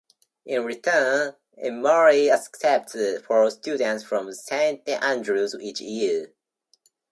In 0.47 0.65
return, 0.65 1.35
Emory 1.59 2.31
accepts 2.31 2.97
four 3.23 3.51
students 3.51 4.03
from 4.03 4.33
Saint 4.33 4.89
Andrews 4.89 5.53
each 5.59 5.79
year. 5.79 6.33